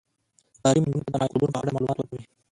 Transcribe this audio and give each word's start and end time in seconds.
تعلیم 0.61 0.83
نجونو 0.87 1.03
ته 1.05 1.09
د 1.13 1.15
میکروبونو 1.23 1.53
په 1.53 1.59
اړه 1.61 1.73
معلومات 1.75 1.97
ورکوي. 1.99 2.23